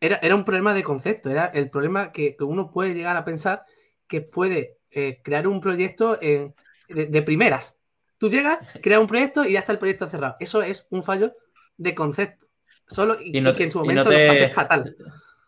[0.00, 3.64] Era, un problema de concepto, era el problema que, uno puede llegar a pensar
[4.08, 7.78] que puede eh, crear un proyecto de, primeras.
[8.22, 10.36] Tú llegas, creas un proyecto y ya está el proyecto cerrado.
[10.38, 11.34] Eso es un fallo
[11.76, 12.46] de concepto.
[12.86, 14.94] Solo y, que en su momento te, fatal.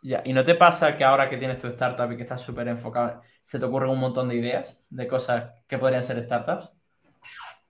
[0.02, 3.22] ¿Y no te pasa que ahora que tienes tu startup y que estás súper enfocado,
[3.44, 6.72] se te ocurren un montón de ideas de cosas que podrían ser startups?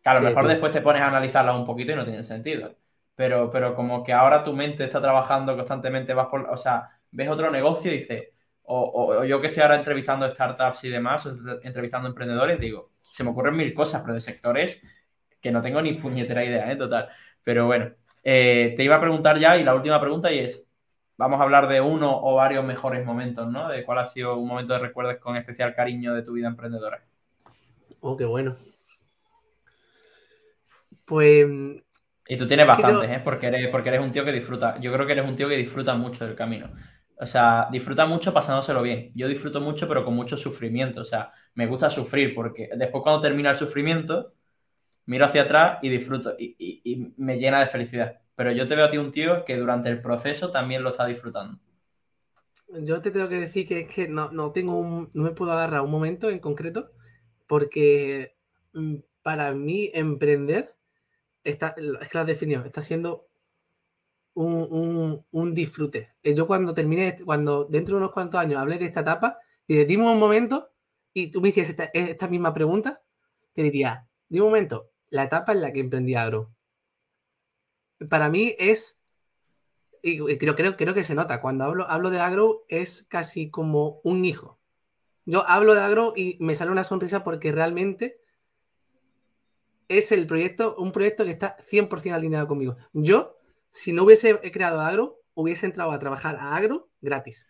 [0.02, 2.74] Que a lo mejor después te pones a analizarlas un poquito y no tienen sentido
[3.14, 7.28] pero, pero como que ahora tu mente está trabajando constantemente, vas por, o sea, ves
[7.28, 8.28] otro negocio y dices,
[8.64, 11.28] o, yo que estoy ahora entrevistando startups y demás,
[11.62, 14.82] entrevistando emprendedores, digo, se me ocurren mil cosas, pero de sectores
[15.40, 16.74] que no tengo ni puñetera idea, ¿eh?
[16.74, 17.10] Total.
[17.44, 17.92] Pero bueno,
[18.24, 20.64] eh, te iba a preguntar ya, y la última pregunta y es,
[21.16, 23.68] vamos a hablar de uno o varios mejores momentos, ¿no?
[23.68, 27.04] De cuál ha sido un momento de recuerdos con especial cariño de tu vida emprendedora.
[28.00, 28.56] Oh, qué bueno.
[31.04, 31.46] Pues
[32.26, 33.20] y tú tienes bastantes, ¿eh?
[33.22, 34.80] Porque eres, porque eres un tío que disfruta.
[34.80, 36.68] Yo creo que eres un tío que disfruta mucho del camino.
[37.16, 39.12] O sea, disfruta mucho pasándoselo bien.
[39.14, 41.00] Yo disfruto mucho, pero con mucho sufrimiento.
[41.00, 44.34] O sea, me gusta sufrir porque después cuando termina el sufrimiento,
[45.06, 48.20] miro hacia atrás y disfruto y, me llena de felicidad.
[48.34, 51.06] Pero yo te veo a ti un tío que durante el proceso también lo está
[51.06, 51.58] disfrutando.
[52.68, 55.52] Yo te tengo que decir que es que no, no tengo un, no me puedo
[55.52, 56.90] agarrar un momento en concreto
[57.46, 58.34] porque
[58.72, 60.74] mm, para mí emprender
[61.44, 63.28] está, es que lo has definido, está siendo
[64.34, 66.14] un, disfrute.
[66.22, 69.84] Eh, yo cuando termine, cuando dentro de unos cuantos años hablé de esta etapa, y
[69.84, 70.70] dimos un momento,
[71.12, 73.02] y tú me hicieras esta, misma pregunta,
[73.52, 76.52] te diría, dime un momento, la etapa en la que emprendí agro.
[78.08, 78.98] Para mí es,
[80.02, 84.00] y creo, creo, creo que se nota, cuando hablo, hablo de agro es casi como
[84.02, 84.58] un hijo.
[85.26, 88.20] Yo hablo de agro y me sale una sonrisa porque realmente
[89.88, 92.76] es el proyecto, un proyecto que está 100% alineado conmigo.
[92.92, 93.38] Yo,
[93.74, 97.48] si no hubiese creado Agro, hubiese entrado a trabajar a Agro gratis.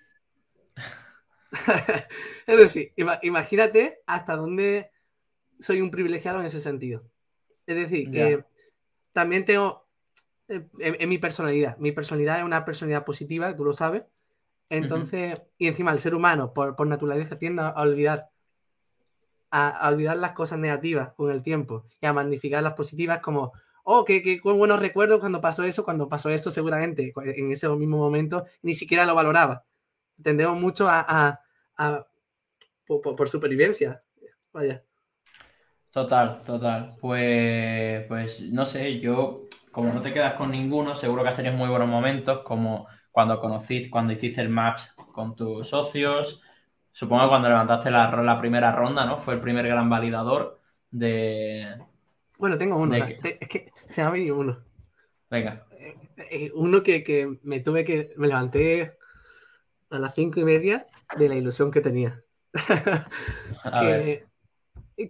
[2.46, 4.90] es decir, imagínate hasta dónde
[5.60, 7.04] soy un privilegiado en ese sentido.
[7.66, 8.42] Es decir, que
[9.12, 9.86] también tengo
[10.48, 11.76] eh, en, mi personalidad.
[11.76, 14.04] Mi personalidad es una personalidad positiva, tú lo sabes.
[14.70, 18.30] Entonces, y encima el ser humano, por, por naturaleza, tiende a olvidar
[19.50, 23.52] a, olvidar las cosas negativas con el tiempo y a magnificar las positivas como,
[23.84, 27.98] oh, qué, qué, buenos recuerdos cuando pasó eso, cuando pasó eso seguramente, en ese mismo
[27.98, 29.64] momento ni siquiera lo valoraba.
[30.22, 31.40] Tendemos mucho a,
[31.76, 32.06] a,
[32.86, 34.02] por, supervivencia.
[34.52, 34.82] Vaya.
[35.90, 36.96] Total, total.
[37.00, 41.54] Pues, pues no sé, yo, como no te quedas con ninguno, seguro que has tenido
[41.54, 46.42] muy buenos momentos, como cuando conociste, cuando hiciste el match con tus socios,
[46.94, 49.18] Supongo que cuando levantaste la, primera ronda, ¿no?
[49.18, 50.60] Fue el primer gran validador
[50.92, 51.76] de.
[52.38, 52.96] Bueno, tengo uno.
[52.96, 54.62] Es que se me ha venido uno.
[55.30, 55.66] Venga.
[55.72, 55.96] Eh,
[56.30, 58.12] eh, uno que, me tuve que.
[58.16, 58.96] Me levanté
[59.90, 62.22] a las cinco y media de la ilusión que tenía.
[63.80, 64.26] que,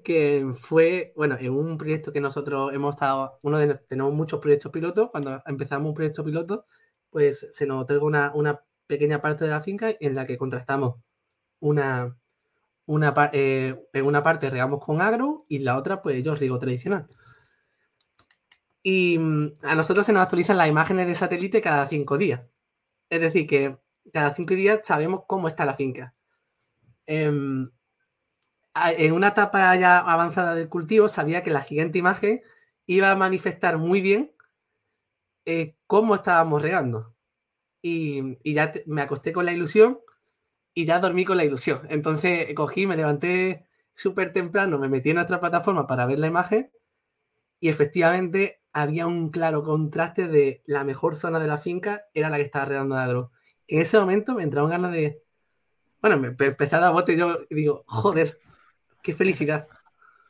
[0.02, 4.72] que, fue, bueno, en un proyecto que nosotros hemos estado, uno de tenemos muchos proyectos
[4.72, 6.66] pilotos, cuando empezamos un proyecto piloto,
[7.10, 10.96] pues se nos otorga una, una pequeña parte de la finca en la que contrastamos
[11.60, 12.16] una,
[12.87, 17.09] una, eh, en una parte regamos con agro y la otra pues yo riego tradicional.
[18.83, 22.42] Y mm, a nosotros se nos actualizan las imágenes de satélite cada cinco días.
[23.11, 23.79] Es decir, que
[24.12, 26.14] cada cinco días sabemos cómo está la finca.
[27.07, 27.70] Em,
[28.75, 32.42] en una etapa ya avanzada del cultivo sabía que la siguiente imagen
[32.87, 34.33] iba a manifestar muy bien
[35.47, 37.14] eh, cómo estábamos regando.
[37.83, 40.01] Y, y ya me acosté con la ilusión
[40.74, 41.82] y ya dormí con la ilusión.
[41.88, 46.70] Entonces cogí, me levanté súper temprano me metí en nuestra plataforma para ver la imagen
[47.60, 52.37] y efectivamente había un claro contraste de la mejor zona de la finca era la
[52.37, 53.30] que estaba regando de agro.
[53.68, 55.22] En ese momento me entraron ganas de...
[56.02, 58.38] Bueno, me empecé a dar bote y yo digo, joder,
[59.00, 59.68] qué felicidad.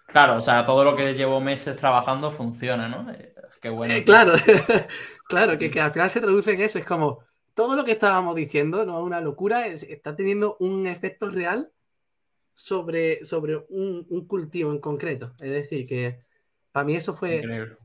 [0.07, 3.11] Claro, o sea, todo lo que llevo meses trabajando funciona, ¿no?
[3.11, 3.95] Eh, qué bueno.
[3.95, 4.35] Eh, claro,
[5.29, 6.79] claro, que, al final se traduce en eso.
[6.79, 7.25] Es como
[7.55, 11.71] todo lo que estábamos diciendo, no es una locura, está teniendo un efecto real
[12.53, 15.33] sobre, sobre un, cultivo en concreto.
[15.41, 16.21] Es decir, que
[16.73, 17.37] para mí eso fue.
[17.37, 17.77] Increíble.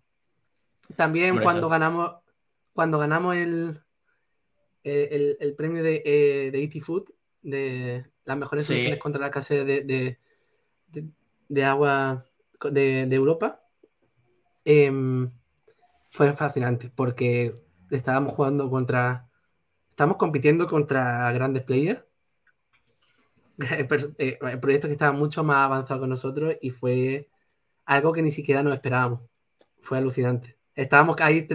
[0.96, 2.16] También cuando ganamos
[2.74, 3.82] cuando ganamos el,
[4.84, 7.10] el, premio de, eh, de e Food,
[7.42, 10.18] de las mejores soluciones contra la escasez de,
[11.50, 12.26] de agua
[12.72, 13.62] de, Europa,
[14.64, 15.30] em,
[16.10, 17.56] fue fascinante porque
[17.92, 19.29] estábamos jugando contra,
[20.00, 22.00] estábamos compitiendo contra grandes players,
[23.60, 27.28] eh, proyectos que estaban mucho más avanzados que nosotros y fue
[27.86, 29.20] algo que ni siquiera nos esperábamos.
[29.82, 30.58] Fue alucinante.
[30.74, 31.46] Estábamos ahí.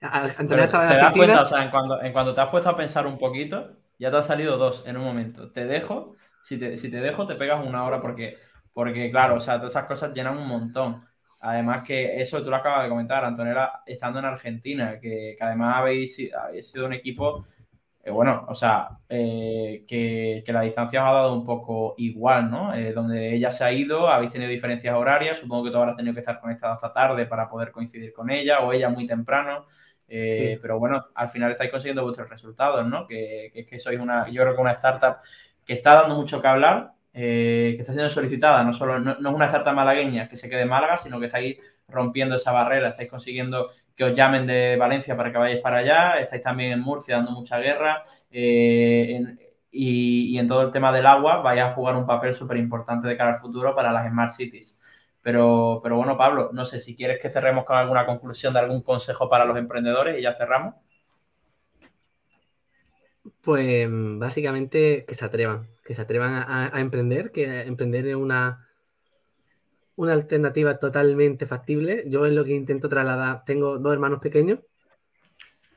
[0.00, 1.42] Antonio estaba ¿Te das cuenta?
[1.42, 4.16] O sea, en cuando, en cuando te has puesto a pensar un poquito, ya te
[4.16, 5.52] han salido dos en un momento.
[5.52, 8.38] Te dejo, si te, si te dejo, te pegas una hora porque
[8.72, 11.02] porque, claro, o sea, todas esas cosas llenan un montón.
[11.40, 16.14] Además que eso tú lo acabas de comentar, Antonella, estando en Argentina, que, además habéis,
[16.14, 17.46] sido un equipo,
[18.06, 22.72] eh, bueno, o sea, eh, que, la distancia os ha dado un poco igual, ¿no?
[22.72, 26.14] Eh, donde ella se ha ido, habéis tenido diferencias horarias, supongo que tú habrás tenido
[26.14, 29.66] que estar conectado hasta tarde para poder coincidir con ella, o ella muy temprano.
[30.06, 33.08] Pero bueno, al final estáis consiguiendo vuestros resultados, ¿no?
[33.08, 35.16] Que, que, que sois una, yo creo que una startup
[35.64, 39.46] que está dando mucho que hablar, que está siendo solicitada, no solo no, es una
[39.46, 43.70] startup malagueña que se quede en Málaga, sino que estáis rompiendo esa barrera, estáis consiguiendo
[43.96, 47.32] que os llamen de Valencia para que vayáis para allá, estáis también en Murcia dando
[47.32, 49.20] mucha guerra eh,
[49.70, 53.16] y, en todo el tema del agua vaya a jugar un papel súper importante de
[53.16, 54.76] cara al futuro para las Smart Cities.
[55.22, 58.82] Pero, pero bueno, Pablo, no sé si quieres que cerremos con alguna conclusión de algún
[58.82, 60.74] consejo para los emprendedores y ya cerramos.
[63.40, 68.65] Pues básicamente que se atrevan, que se atrevan a, emprender, que emprender es una,
[69.96, 72.04] una alternativa totalmente factible.
[72.06, 73.44] Yo es lo que intento trasladar.
[73.44, 74.60] Tengo dos hermanos pequeños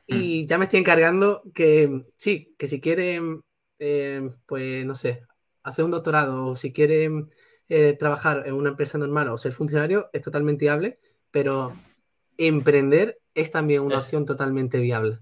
[0.06, 0.46] y mm.
[0.46, 3.42] ya me estoy encargando que sí, que si quieren,
[3.78, 5.22] eh, pues no sé,
[5.62, 7.30] hacer un doctorado o si quieren
[7.68, 10.98] eh, trabajar en una empresa normal o ser funcionario, es totalmente viable,
[11.30, 11.72] pero
[12.36, 15.20] emprender es también una opción totalmente viable.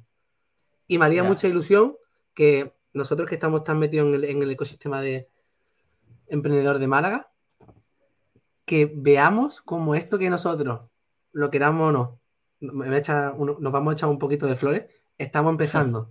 [0.86, 1.96] Y me haría mucha ilusión
[2.32, 5.28] que nosotros que estamos tan metidos en el, ecosistema de
[6.26, 7.30] emprendedor de Málaga,
[8.68, 10.82] que veamos como esto que nosotros,
[11.32, 12.20] lo queramos o no,
[12.60, 14.84] nos vamos a echar un poquito de flores,
[15.16, 16.10] estamos empezando.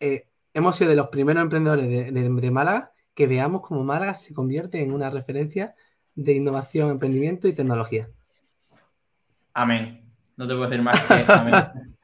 [0.00, 4.82] Eh, hemos sido de los primeros emprendedores de, Málaga que veamos cómo Málaga se convierte
[4.82, 5.76] en una referencia
[6.16, 8.08] de innovación, emprendimiento y tecnología.
[9.54, 10.12] Amén.
[10.36, 11.54] No te puedo decir más que amén.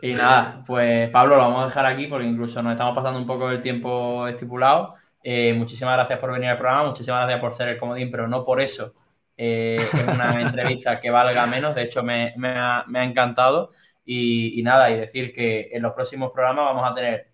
[0.00, 3.26] Y nada, pues Pablo, lo vamos a dejar aquí porque incluso nos estamos pasando un
[3.26, 4.96] poco el tiempo estipulado.
[5.26, 8.44] Eh, muchísimas gracias por venir al programa, muchísimas gracias por ser el comodín, pero no
[8.44, 8.92] por eso
[9.38, 11.74] eh, es una entrevista que valga menos.
[11.74, 13.72] De hecho, me, ha, encantado.
[14.04, 17.28] Y, nada, y decir que en los próximos programas vamos a tener,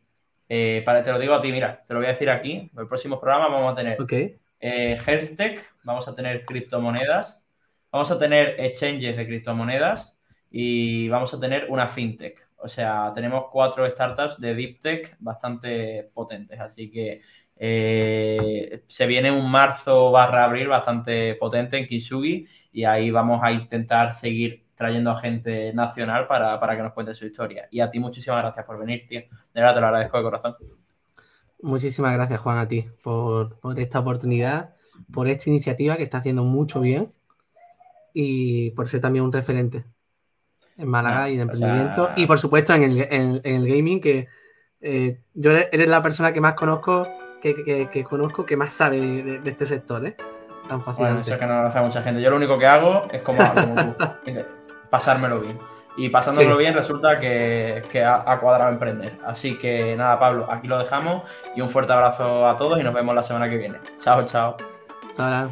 [0.48, 2.70] eh, para, te lo digo a ti, mira, te lo voy a decir aquí, en
[2.74, 4.36] los próximos programas vamos a tener okay.
[4.60, 7.44] Health Tech, vamos a tener criptomonedas,
[7.90, 10.16] vamos a tener exchanges de criptomonedas
[10.48, 12.48] y vamos a tener una fintech.
[12.62, 16.60] O sea, tenemos cuatro startups de Deep Tech bastante potentes.
[16.60, 17.22] Así que
[17.62, 23.52] eh, se viene un marzo barra abril bastante potente en Kisugi y ahí vamos a
[23.52, 27.68] intentar seguir trayendo a gente nacional para, que nos cuente su historia.
[27.70, 29.20] Y a ti muchísimas gracias por venir, tío.
[29.20, 30.56] De verdad te lo agradezco de corazón.
[31.60, 34.74] Muchísimas gracias, Juan, a ti por, por esta oportunidad,
[35.12, 37.12] por esta iniciativa que está haciendo mucho bien
[38.14, 39.84] y por ser también un referente
[40.78, 42.12] en Málaga y en emprendimiento.
[42.16, 44.28] Y por supuesto en el, en, el gaming, que
[44.80, 47.06] eh, yo eres la persona que más conozco,
[47.40, 50.16] que, que, conozco, que más sabe de, este sector, ¿eh?
[50.68, 51.20] Tan fácilmente.
[51.20, 52.20] Bueno, eso que no lo hace mucha gente.
[52.20, 53.94] Yo lo único que hago es como, tú,
[54.90, 55.58] pasármelo bien.
[55.96, 59.18] Y pasándomelo bien resulta que, que ha, ha, cuadrado emprender.
[59.26, 61.24] Así que nada, Pablo, aquí lo dejamos
[61.56, 63.78] y un fuerte abrazo a todos y nos vemos la semana que viene.
[63.98, 64.56] Chao, chao.
[65.10, 65.50] Hasta